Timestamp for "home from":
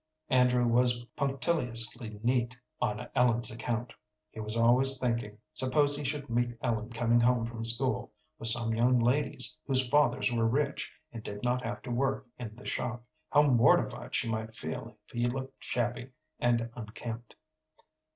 7.21-7.63